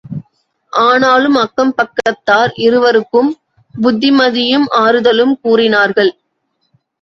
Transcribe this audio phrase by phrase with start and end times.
[0.73, 3.29] ஆனாலும் அக்கம் பக்கத்தார் இருவருக்கும்
[3.73, 6.11] புத்திமதியும் ஆறுதலும் கூறினார்கள்.